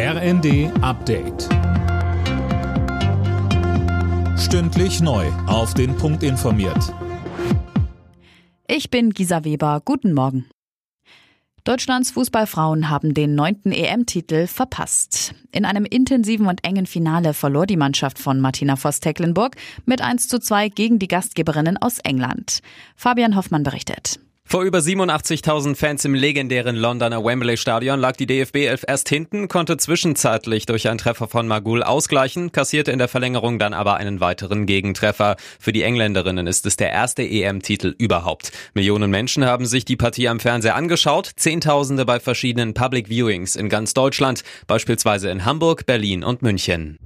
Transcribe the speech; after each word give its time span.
RND 0.00 0.70
Update. 0.80 1.48
Stündlich 4.38 5.00
neu. 5.00 5.26
Auf 5.48 5.74
den 5.74 5.96
Punkt 5.96 6.22
informiert. 6.22 6.94
Ich 8.68 8.90
bin 8.90 9.10
Gisa 9.10 9.42
Weber. 9.42 9.82
Guten 9.84 10.12
Morgen. 10.12 10.46
Deutschlands 11.64 12.12
Fußballfrauen 12.12 12.90
haben 12.90 13.12
den 13.12 13.34
neunten 13.34 13.72
EM-Titel 13.72 14.46
verpasst. 14.46 15.34
In 15.50 15.64
einem 15.64 15.84
intensiven 15.84 16.46
und 16.46 16.64
engen 16.64 16.86
Finale 16.86 17.34
verlor 17.34 17.66
die 17.66 17.76
Mannschaft 17.76 18.20
von 18.20 18.38
Martina 18.38 18.76
Voss-Tecklenburg 18.76 19.56
mit 19.84 20.00
1 20.00 20.28
zu 20.28 20.38
2 20.38 20.68
gegen 20.68 21.00
die 21.00 21.08
Gastgeberinnen 21.08 21.76
aus 21.76 21.98
England. 21.98 22.60
Fabian 22.94 23.34
Hoffmann 23.34 23.64
berichtet. 23.64 24.20
Vor 24.50 24.62
über 24.62 24.78
87.000 24.78 25.76
Fans 25.76 26.06
im 26.06 26.14
legendären 26.14 26.74
Londoner 26.74 27.22
Wembley 27.22 27.58
Stadion 27.58 28.00
lag 28.00 28.16
die 28.16 28.24
DFB 28.24 28.56
11 28.56 28.84
erst 28.88 29.10
hinten, 29.10 29.46
konnte 29.46 29.76
zwischenzeitlich 29.76 30.64
durch 30.64 30.88
einen 30.88 30.96
Treffer 30.96 31.28
von 31.28 31.46
Magul 31.46 31.82
ausgleichen, 31.82 32.50
kassierte 32.50 32.90
in 32.90 32.98
der 32.98 33.08
Verlängerung 33.08 33.58
dann 33.58 33.74
aber 33.74 33.98
einen 33.98 34.20
weiteren 34.20 34.64
Gegentreffer. 34.64 35.36
Für 35.60 35.72
die 35.72 35.82
Engländerinnen 35.82 36.46
ist 36.46 36.64
es 36.64 36.78
der 36.78 36.90
erste 36.90 37.24
EM-Titel 37.24 37.94
überhaupt. 37.98 38.50
Millionen 38.72 39.10
Menschen 39.10 39.44
haben 39.44 39.66
sich 39.66 39.84
die 39.84 39.96
Partie 39.96 40.28
am 40.28 40.40
Fernseher 40.40 40.76
angeschaut, 40.76 41.30
Zehntausende 41.36 42.06
bei 42.06 42.18
verschiedenen 42.18 42.72
Public 42.72 43.10
Viewings 43.10 43.54
in 43.54 43.68
ganz 43.68 43.92
Deutschland, 43.92 44.44
beispielsweise 44.66 45.28
in 45.28 45.44
Hamburg, 45.44 45.84
Berlin 45.84 46.24
und 46.24 46.40
München. 46.40 46.98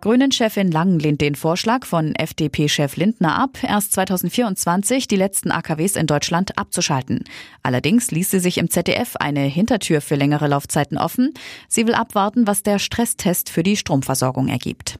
Grünen-Chefin 0.00 0.70
Lang 0.70 1.00
lehnt 1.00 1.20
den 1.20 1.34
Vorschlag 1.34 1.84
von 1.84 2.14
FDP-Chef 2.14 2.96
Lindner 2.96 3.36
ab, 3.36 3.58
erst 3.62 3.92
2024 3.94 5.08
die 5.08 5.16
letzten 5.16 5.50
AKWs 5.50 5.96
in 5.96 6.06
Deutschland 6.06 6.56
abzuschalten. 6.56 7.24
Allerdings 7.64 8.12
ließ 8.12 8.30
sie 8.30 8.38
sich 8.38 8.58
im 8.58 8.70
ZDF 8.70 9.16
eine 9.16 9.40
Hintertür 9.40 10.00
für 10.00 10.14
längere 10.14 10.46
Laufzeiten 10.46 10.98
offen. 10.98 11.34
Sie 11.68 11.86
will 11.86 11.94
abwarten, 11.94 12.46
was 12.46 12.62
der 12.62 12.78
Stresstest 12.78 13.50
für 13.50 13.64
die 13.64 13.76
Stromversorgung 13.76 14.48
ergibt. 14.48 14.98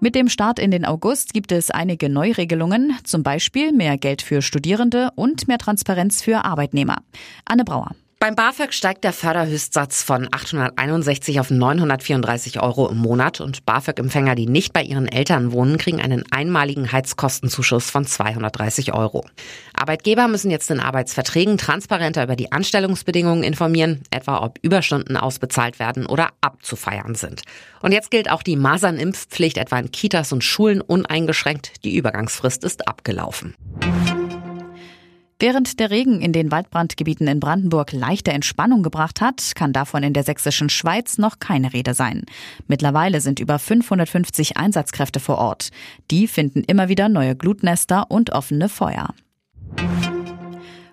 Mit 0.00 0.14
dem 0.14 0.28
Start 0.28 0.60
in 0.60 0.70
den 0.70 0.84
August 0.84 1.32
gibt 1.34 1.50
es 1.50 1.72
einige 1.72 2.08
Neuregelungen, 2.08 2.96
zum 3.02 3.24
Beispiel 3.24 3.72
mehr 3.72 3.98
Geld 3.98 4.22
für 4.22 4.42
Studierende 4.42 5.10
und 5.16 5.48
mehr 5.48 5.58
Transparenz 5.58 6.22
für 6.22 6.44
Arbeitnehmer. 6.44 6.98
Anne 7.44 7.64
Brauer. 7.64 7.90
Beim 8.20 8.34
BAföG 8.34 8.72
steigt 8.72 9.04
der 9.04 9.12
Förderhöchstsatz 9.12 10.02
von 10.02 10.26
861 10.32 11.38
auf 11.38 11.50
934 11.50 12.60
Euro 12.60 12.88
im 12.88 12.96
Monat 12.96 13.40
und 13.40 13.64
BAföG-Empfänger, 13.64 14.34
die 14.34 14.48
nicht 14.48 14.72
bei 14.72 14.82
ihren 14.82 15.06
Eltern 15.06 15.52
wohnen, 15.52 15.78
kriegen 15.78 16.00
einen 16.00 16.24
einmaligen 16.32 16.90
Heizkostenzuschuss 16.90 17.88
von 17.88 18.04
230 18.04 18.92
Euro. 18.92 19.24
Arbeitgeber 19.72 20.26
müssen 20.26 20.50
jetzt 20.50 20.68
in 20.72 20.80
Arbeitsverträgen 20.80 21.58
transparenter 21.58 22.24
über 22.24 22.34
die 22.34 22.50
Anstellungsbedingungen 22.50 23.44
informieren, 23.44 24.02
etwa 24.10 24.42
ob 24.42 24.58
Überstunden 24.62 25.16
ausbezahlt 25.16 25.78
werden 25.78 26.04
oder 26.04 26.30
abzufeiern 26.40 27.14
sind. 27.14 27.42
Und 27.82 27.92
jetzt 27.92 28.10
gilt 28.10 28.28
auch 28.32 28.42
die 28.42 28.56
Masernimpfpflicht 28.56 29.58
etwa 29.58 29.78
in 29.78 29.92
Kitas 29.92 30.32
und 30.32 30.42
Schulen 30.42 30.80
uneingeschränkt. 30.80 31.84
Die 31.84 31.94
Übergangsfrist 31.94 32.64
ist 32.64 32.88
abgelaufen. 32.88 33.54
Während 35.40 35.78
der 35.78 35.90
Regen 35.90 36.20
in 36.20 36.32
den 36.32 36.50
Waldbrandgebieten 36.50 37.28
in 37.28 37.38
Brandenburg 37.38 37.92
leichte 37.92 38.32
Entspannung 38.32 38.82
gebracht 38.82 39.20
hat, 39.20 39.52
kann 39.54 39.72
davon 39.72 40.02
in 40.02 40.12
der 40.12 40.24
sächsischen 40.24 40.68
Schweiz 40.68 41.16
noch 41.16 41.38
keine 41.38 41.72
Rede 41.72 41.94
sein. 41.94 42.24
Mittlerweile 42.66 43.20
sind 43.20 43.38
über 43.38 43.60
550 43.60 44.56
Einsatzkräfte 44.56 45.20
vor 45.20 45.38
Ort. 45.38 45.70
Die 46.10 46.26
finden 46.26 46.64
immer 46.64 46.88
wieder 46.88 47.08
neue 47.08 47.36
Glutnester 47.36 48.10
und 48.10 48.30
offene 48.30 48.68
Feuer. 48.68 49.14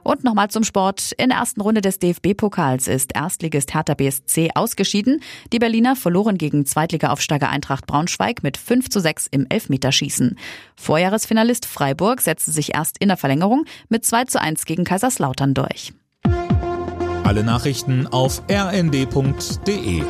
Und 0.05 0.23
nochmal 0.23 0.51
zum 0.51 0.63
Sport. 0.63 1.13
In 1.17 1.29
der 1.29 1.39
ersten 1.39 1.61
Runde 1.61 1.81
des 1.81 1.97
DFB-Pokals 1.97 2.87
ist 2.87 3.15
Erstligist 3.15 3.73
Hertha 3.73 3.95
BSC 3.95 4.51
ausgeschieden. 4.53 5.19
Die 5.51 5.57
Berliner 5.57 5.95
verloren 5.95 6.37
gegen 6.37 6.67
Zweitliga-Aufsteiger 6.67 7.49
Eintracht 7.49 7.87
Braunschweig 7.87 8.43
mit 8.43 8.55
5 8.55 8.89
zu 8.89 8.99
6 8.99 9.25
im 9.31 9.47
Elfmeterschießen. 9.49 10.37
Vorjahresfinalist 10.75 11.65
Freiburg 11.65 12.21
setzte 12.21 12.51
sich 12.51 12.75
erst 12.75 12.99
in 12.99 13.07
der 13.07 13.17
Verlängerung 13.17 13.65
mit 13.89 14.05
2 14.05 14.25
zu 14.25 14.39
1 14.39 14.65
gegen 14.65 14.83
Kaiserslautern 14.83 15.55
durch. 15.55 15.91
Alle 17.23 17.43
Nachrichten 17.43 18.05
auf 18.05 18.43
rnd.de 18.47 20.03